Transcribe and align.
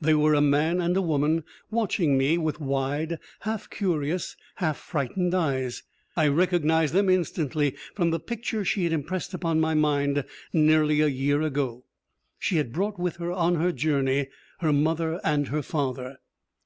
They 0.00 0.14
were 0.14 0.32
a 0.32 0.40
man 0.40 0.80
and 0.80 0.96
a 0.96 1.02
woman, 1.02 1.44
watching 1.70 2.16
me 2.16 2.38
with 2.38 2.58
wide, 2.58 3.18
half 3.40 3.68
curious, 3.68 4.34
half 4.54 4.78
frightened 4.78 5.34
eyes. 5.34 5.82
I 6.16 6.28
recognized 6.28 6.94
them 6.94 7.10
instantly 7.10 7.76
from 7.94 8.10
the 8.10 8.18
picture 8.18 8.64
she 8.64 8.84
had 8.84 8.94
impressed 8.94 9.34
upon 9.34 9.60
my 9.60 9.74
mind 9.74 10.24
nearly 10.54 11.02
a 11.02 11.08
year 11.08 11.42
ago. 11.42 11.84
She 12.38 12.56
had 12.56 12.72
brought 12.72 12.98
with 12.98 13.16
her 13.16 13.30
on 13.30 13.56
her 13.56 13.72
journey 13.72 14.28
her 14.60 14.72
mother 14.72 15.20
and 15.22 15.48
her 15.48 15.60
father. 15.60 16.16